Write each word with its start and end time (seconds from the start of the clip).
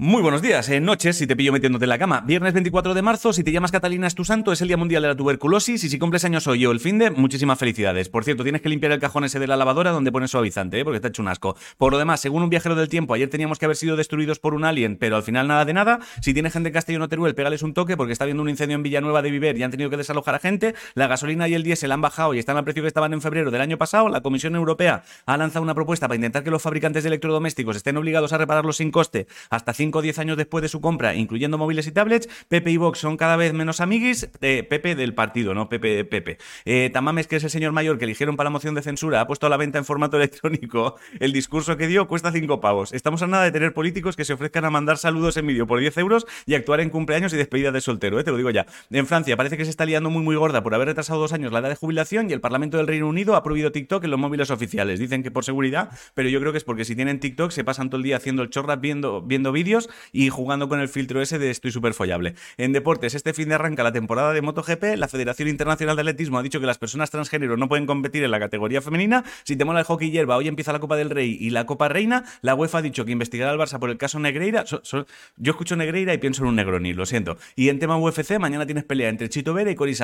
Muy 0.00 0.22
buenos 0.22 0.42
días, 0.42 0.68
en 0.68 0.84
noches, 0.84 1.16
si 1.16 1.26
te 1.26 1.34
pillo 1.34 1.50
metiéndote 1.50 1.84
en 1.84 1.88
la 1.88 1.98
cama. 1.98 2.20
Viernes 2.20 2.52
24 2.52 2.94
de 2.94 3.02
marzo, 3.02 3.32
si 3.32 3.42
te 3.42 3.50
llamas 3.50 3.72
Catalina 3.72 4.06
es 4.06 4.14
tu 4.14 4.24
santo, 4.24 4.52
es 4.52 4.62
el 4.62 4.68
Día 4.68 4.76
Mundial 4.76 5.02
de 5.02 5.08
la 5.08 5.16
Tuberculosis 5.16 5.82
y 5.82 5.88
si 5.88 5.98
cumples 5.98 6.24
años 6.24 6.46
hoy 6.46 6.64
o 6.66 6.70
el 6.70 6.78
fin 6.78 6.98
de, 6.98 7.10
muchísimas 7.10 7.58
felicidades. 7.58 8.08
Por 8.08 8.22
cierto, 8.22 8.44
tienes 8.44 8.62
que 8.62 8.68
limpiar 8.68 8.92
el 8.92 9.00
cajón 9.00 9.24
ese 9.24 9.40
de 9.40 9.48
la 9.48 9.56
lavadora 9.56 9.90
donde 9.90 10.12
pones 10.12 10.30
suavizante, 10.30 10.78
¿eh? 10.78 10.84
porque 10.84 10.98
está 10.98 11.08
hecho 11.08 11.20
un 11.20 11.26
asco. 11.26 11.56
Por 11.78 11.90
lo 11.90 11.98
demás, 11.98 12.20
según 12.20 12.44
un 12.44 12.48
viajero 12.48 12.76
del 12.76 12.88
tiempo, 12.88 13.12
ayer 13.12 13.28
teníamos 13.28 13.58
que 13.58 13.64
haber 13.64 13.76
sido 13.76 13.96
destruidos 13.96 14.38
por 14.38 14.54
un 14.54 14.64
alien, 14.64 14.98
pero 14.98 15.16
al 15.16 15.24
final 15.24 15.48
nada 15.48 15.64
de 15.64 15.72
nada. 15.72 15.98
Si 16.20 16.32
tienes 16.32 16.52
gente 16.52 16.68
en 16.68 16.74
Castellón 16.74 17.02
o 17.02 17.08
Teruel, 17.08 17.34
pégales 17.34 17.64
un 17.64 17.74
toque 17.74 17.96
porque 17.96 18.12
está 18.12 18.22
habiendo 18.22 18.44
un 18.44 18.50
incendio 18.50 18.76
en 18.76 18.84
Villanueva 18.84 19.20
de 19.20 19.32
Viver 19.32 19.58
y 19.58 19.64
han 19.64 19.72
tenido 19.72 19.90
que 19.90 19.96
desalojar 19.96 20.36
a 20.36 20.38
gente. 20.38 20.76
La 20.94 21.08
gasolina 21.08 21.48
y 21.48 21.54
el 21.54 21.64
diésel 21.64 21.90
han 21.90 22.02
bajado 22.02 22.34
y 22.34 22.38
están 22.38 22.56
al 22.56 22.62
precio 22.62 22.84
que 22.84 22.88
estaban 22.88 23.12
en 23.14 23.20
febrero 23.20 23.50
del 23.50 23.62
año 23.62 23.78
pasado. 23.78 24.08
La 24.08 24.20
Comisión 24.20 24.54
Europea 24.54 25.02
ha 25.26 25.36
lanzado 25.36 25.64
una 25.64 25.74
propuesta 25.74 26.06
para 26.06 26.14
intentar 26.14 26.44
que 26.44 26.52
los 26.52 26.62
fabricantes 26.62 27.02
de 27.02 27.08
electrodomésticos 27.08 27.74
estén 27.74 27.96
obligados 27.96 28.32
a 28.32 28.38
repararlos 28.38 28.76
sin 28.76 28.92
coste 28.92 29.26
hasta 29.50 29.74
5 29.74 29.87
o 29.94 30.02
10 30.02 30.18
años 30.18 30.36
después 30.36 30.62
de 30.62 30.68
su 30.68 30.80
compra, 30.80 31.14
incluyendo 31.14 31.58
móviles 31.58 31.86
y 31.86 31.92
tablets. 31.92 32.28
Pepe 32.48 32.70
y 32.70 32.76
Vox 32.76 32.98
son 32.98 33.16
cada 33.16 33.36
vez 33.36 33.52
menos 33.52 33.80
amiguis. 33.80 34.28
de 34.40 34.64
Pepe 34.64 34.94
del 34.94 35.14
partido, 35.14 35.54
no 35.54 35.68
Pepe 35.68 36.04
Pepe. 36.04 36.38
Eh, 36.64 36.90
Tamames, 36.92 37.26
que 37.26 37.36
es 37.36 37.44
el 37.44 37.50
señor 37.50 37.72
mayor 37.72 37.98
que 37.98 38.04
eligieron 38.04 38.36
para 38.36 38.48
la 38.48 38.52
moción 38.52 38.74
de 38.74 38.82
censura, 38.82 39.20
ha 39.20 39.26
puesto 39.26 39.46
a 39.46 39.50
la 39.50 39.56
venta 39.56 39.78
en 39.78 39.84
formato 39.84 40.16
electrónico 40.18 40.96
el 41.20 41.32
discurso 41.32 41.76
que 41.76 41.86
dio, 41.86 42.06
cuesta 42.08 42.32
5 42.32 42.60
pavos. 42.60 42.92
Estamos 42.92 43.22
a 43.22 43.26
nada 43.26 43.44
de 43.44 43.52
tener 43.52 43.74
políticos 43.74 44.16
que 44.16 44.24
se 44.24 44.32
ofrezcan 44.32 44.64
a 44.64 44.70
mandar 44.70 44.98
saludos 44.98 45.36
en 45.36 45.46
vídeo 45.46 45.66
por 45.66 45.80
10 45.80 45.96
euros 45.98 46.26
y 46.46 46.54
actuar 46.54 46.80
en 46.80 46.90
cumpleaños 46.90 47.32
y 47.32 47.36
despedida 47.36 47.72
de 47.72 47.80
soltero, 47.80 48.18
¿eh? 48.18 48.24
te 48.24 48.30
lo 48.30 48.36
digo 48.36 48.50
ya. 48.50 48.66
En 48.90 49.06
Francia 49.06 49.36
parece 49.36 49.56
que 49.56 49.64
se 49.64 49.70
está 49.70 49.84
liando 49.84 50.10
muy 50.10 50.22
muy 50.22 50.36
gorda 50.36 50.62
por 50.62 50.74
haber 50.74 50.88
retrasado 50.88 51.20
dos 51.20 51.32
años 51.32 51.52
la 51.52 51.60
edad 51.60 51.68
de 51.68 51.76
jubilación 51.76 52.30
y 52.30 52.32
el 52.32 52.40
Parlamento 52.40 52.76
del 52.76 52.86
Reino 52.86 53.08
Unido 53.08 53.36
ha 53.36 53.42
prohibido 53.42 53.72
TikTok 53.72 54.04
en 54.04 54.10
los 54.10 54.20
móviles 54.20 54.50
oficiales. 54.50 54.98
Dicen 54.98 55.22
que 55.22 55.30
por 55.30 55.44
seguridad, 55.44 55.90
pero 56.14 56.28
yo 56.28 56.40
creo 56.40 56.52
que 56.52 56.58
es 56.58 56.64
porque 56.64 56.84
si 56.84 56.94
tienen 56.94 57.20
TikTok 57.20 57.50
se 57.50 57.64
pasan 57.64 57.90
todo 57.90 57.98
el 57.98 58.02
día 58.02 58.16
haciendo 58.16 58.42
el 58.42 58.50
chorra 58.50 58.76
viendo, 58.76 59.22
viendo 59.22 59.52
vídeos 59.52 59.77
y 60.12 60.30
jugando 60.30 60.68
con 60.68 60.80
el 60.80 60.88
filtro 60.88 61.20
ese 61.20 61.38
de 61.38 61.50
estoy 61.50 61.70
súper 61.70 61.94
follable. 61.94 62.34
En 62.56 62.72
deportes, 62.72 63.14
este 63.14 63.34
fin 63.34 63.48
de 63.48 63.54
arranca 63.54 63.82
la 63.82 63.92
temporada 63.92 64.32
de 64.32 64.42
MotoGP. 64.42 64.96
La 64.96 65.08
Federación 65.08 65.48
Internacional 65.48 65.96
de 65.96 66.02
Atletismo 66.02 66.38
ha 66.38 66.42
dicho 66.42 66.60
que 66.60 66.66
las 66.66 66.78
personas 66.78 67.10
transgénero 67.10 67.56
no 67.56 67.68
pueden 67.68 67.86
competir 67.86 68.24
en 68.24 68.30
la 68.30 68.38
categoría 68.38 68.80
femenina. 68.80 69.24
Si 69.44 69.56
te 69.56 69.64
mola 69.64 69.80
el 69.80 69.86
hockey 69.86 70.10
hierba, 70.10 70.36
hoy 70.36 70.48
empieza 70.48 70.72
la 70.72 70.80
Copa 70.80 70.96
del 70.96 71.10
Rey 71.10 71.36
y 71.40 71.50
la 71.50 71.66
Copa 71.66 71.88
Reina. 71.88 72.24
La 72.42 72.54
UEFA 72.54 72.78
ha 72.78 72.82
dicho 72.82 73.04
que 73.04 73.12
investigará 73.12 73.50
al 73.50 73.58
Barça 73.58 73.78
por 73.78 73.90
el 73.90 73.98
caso 73.98 74.18
Negreira. 74.18 74.64
yo 74.64 75.50
escucho 75.50 75.76
Negreira 75.76 76.14
y 76.14 76.18
pienso 76.18 76.42
en 76.42 76.48
un 76.48 76.56
Negroni, 76.56 76.92
lo 76.94 77.06
siento. 77.06 77.36
Y 77.56 77.68
en 77.68 77.78
tema 77.78 77.96
UFC, 77.96 78.38
mañana 78.38 78.66
tienes 78.66 78.84
pelea 78.84 79.08
entre 79.08 79.28
Chito 79.28 79.54
Vera 79.54 79.70
y 79.70 79.74
Cory 79.74 79.96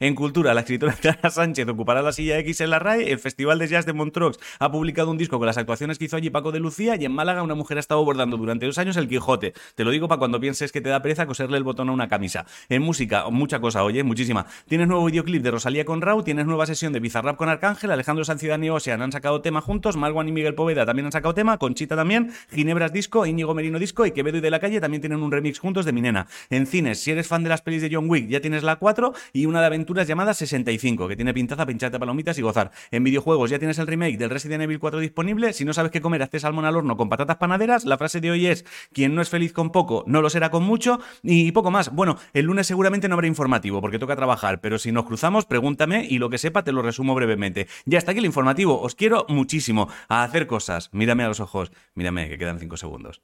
En 0.00 0.14
cultura, 0.14 0.54
la 0.54 0.60
escritora 0.60 0.92
Clara 1.00 1.30
Sánchez 1.30 1.68
ocupará 1.68 2.02
la 2.02 2.12
silla 2.12 2.38
X 2.38 2.60
en 2.60 2.70
la 2.70 2.78
RAE. 2.78 3.10
El 3.10 3.18
Festival 3.18 3.58
de 3.58 3.68
Jazz 3.68 3.86
de 3.86 3.92
Montreux 3.92 4.38
ha 4.58 4.70
publicado 4.70 5.10
un 5.10 5.18
disco 5.18 5.38
con 5.38 5.46
las 5.46 5.58
actuaciones 5.58 5.98
que 5.98 6.06
hizo 6.06 6.16
allí 6.16 6.30
Paco 6.30 6.52
de 6.52 6.60
Lucía. 6.60 6.96
Y 6.96 7.04
en 7.04 7.12
Málaga, 7.12 7.42
una 7.42 7.54
mujer 7.54 7.69
ha 7.78 7.80
estado 7.80 8.04
bordando 8.04 8.36
durante 8.36 8.66
dos 8.66 8.78
años 8.78 8.96
el 8.96 9.08
Quijote. 9.08 9.54
Te 9.74 9.84
lo 9.84 9.90
digo 9.90 10.08
para 10.08 10.18
cuando 10.18 10.40
pienses 10.40 10.72
que 10.72 10.80
te 10.80 10.88
da 10.88 11.02
pereza 11.02 11.26
coserle 11.26 11.56
el 11.56 11.64
botón 11.64 11.88
a 11.88 11.92
una 11.92 12.08
camisa. 12.08 12.46
En 12.68 12.82
música, 12.82 13.28
mucha 13.30 13.60
cosa, 13.60 13.84
oye, 13.84 14.02
muchísima. 14.02 14.46
Tienes 14.68 14.88
nuevo 14.88 15.04
videoclip 15.04 15.42
de 15.42 15.50
Rosalía 15.50 15.84
con 15.84 16.00
Rau, 16.00 16.22
tienes 16.22 16.46
nueva 16.46 16.66
sesión 16.66 16.92
de 16.92 17.00
Bizarrap 17.00 17.36
con 17.36 17.48
Arcángel, 17.48 17.90
Alejandro 17.90 18.24
Sancidan 18.24 18.62
y 18.64 18.70
Ocean 18.70 19.02
han 19.02 19.12
sacado 19.12 19.40
tema 19.42 19.60
juntos, 19.60 19.96
Marwan 19.96 20.28
y 20.28 20.32
Miguel 20.32 20.54
Poveda 20.54 20.86
también 20.86 21.06
han 21.06 21.12
sacado 21.12 21.34
tema, 21.34 21.58
Conchita 21.58 21.96
también, 21.96 22.32
Ginebras 22.50 22.92
Disco, 22.92 23.26
Íñigo 23.26 23.54
Merino 23.54 23.78
Disco 23.78 24.06
y 24.06 24.12
Quevedo 24.12 24.38
y 24.38 24.40
de 24.40 24.50
la 24.50 24.60
Calle 24.60 24.80
también 24.80 25.00
tienen 25.00 25.22
un 25.22 25.30
remix 25.30 25.58
juntos 25.58 25.84
de 25.84 25.92
Mi 25.92 26.00
Nena. 26.00 26.26
En 26.50 26.66
cines, 26.66 27.00
si 27.00 27.10
eres 27.10 27.26
fan 27.26 27.42
de 27.42 27.48
las 27.48 27.62
pelis 27.62 27.82
de 27.82 27.90
John 27.92 28.08
Wick, 28.08 28.28
ya 28.28 28.40
tienes 28.40 28.62
la 28.62 28.76
4 28.76 29.12
y 29.32 29.46
una 29.46 29.60
de 29.60 29.66
aventuras 29.66 30.06
llamada 30.06 30.34
65, 30.34 31.08
que 31.08 31.16
tiene 31.16 31.34
pintaza, 31.34 31.66
pincharte 31.66 31.98
palomitas 31.98 32.38
y 32.38 32.42
gozar. 32.42 32.70
En 32.90 33.04
videojuegos 33.04 33.50
ya 33.50 33.58
tienes 33.58 33.78
el 33.78 33.86
remake 33.86 34.18
del 34.18 34.30
Resident 34.30 34.62
Evil 34.62 34.78
4 34.78 35.00
disponible. 35.00 35.52
Si 35.52 35.64
no 35.64 35.72
sabes 35.72 35.90
qué 35.90 36.00
comer, 36.00 36.22
hazte 36.22 36.40
salmón 36.40 36.64
al 36.64 36.76
horno 36.76 36.96
con 36.96 37.08
patatas 37.08 37.36
panaderas. 37.60 37.84
La 37.84 37.98
frase 37.98 38.20
de 38.20 38.30
hoy 38.30 38.46
es: 38.46 38.64
quien 38.92 39.14
no 39.14 39.22
es 39.22 39.28
feliz 39.28 39.52
con 39.52 39.70
poco, 39.70 40.04
no 40.06 40.22
lo 40.22 40.30
será 40.30 40.50
con 40.50 40.64
mucho 40.64 41.00
y 41.22 41.52
poco 41.52 41.70
más. 41.70 41.90
Bueno, 41.92 42.16
el 42.32 42.46
lunes 42.46 42.66
seguramente 42.66 43.08
no 43.08 43.14
habrá 43.14 43.26
informativo 43.26 43.80
porque 43.80 43.98
toca 43.98 44.16
trabajar, 44.16 44.60
pero 44.60 44.78
si 44.78 44.92
nos 44.92 45.04
cruzamos, 45.04 45.46
pregúntame 45.46 46.06
y 46.08 46.18
lo 46.18 46.30
que 46.30 46.38
sepa 46.38 46.64
te 46.64 46.72
lo 46.72 46.82
resumo 46.82 47.14
brevemente. 47.14 47.68
Ya 47.84 47.98
está 47.98 48.12
aquí 48.12 48.20
el 48.20 48.26
informativo. 48.26 48.80
Os 48.80 48.94
quiero 48.94 49.26
muchísimo 49.28 49.88
a 50.08 50.22
hacer 50.22 50.46
cosas. 50.46 50.90
Mírame 50.92 51.24
a 51.24 51.28
los 51.28 51.40
ojos. 51.40 51.70
Mírame, 51.94 52.28
que 52.28 52.38
quedan 52.38 52.58
cinco 52.58 52.76
segundos. 52.76 53.22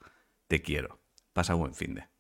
Te 0.49 0.63
quiero. 0.63 1.01
Pasa 1.33 1.55
buen 1.55 1.75
fin 1.75 1.95
de. 1.95 2.16